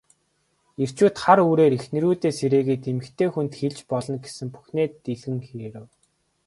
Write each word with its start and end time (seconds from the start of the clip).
Эрчүүд 0.83 1.15
хар 1.23 1.39
үүрээр 1.47 1.73
эхнэрүүдээ 1.79 2.33
сэрээгээд 2.39 2.83
эмэгтэй 2.91 3.29
хүнд 3.31 3.53
хэлж 3.59 3.77
болно 3.91 4.15
гэсэн 4.25 4.47
бүхнээ 4.55 4.87
дэлгэн 5.03 5.37
ярив. 5.67 5.87